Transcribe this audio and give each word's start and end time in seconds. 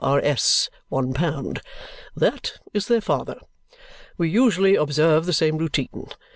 R.S., 0.03 0.67
one 0.89 1.13
pound. 1.13 1.61
That 2.15 2.53
is 2.73 2.87
their 2.87 3.01
father. 3.01 3.39
We 4.17 4.29
usually 4.31 4.73
observe 4.73 5.27
the 5.27 5.31
same 5.31 5.59
routine. 5.59 6.07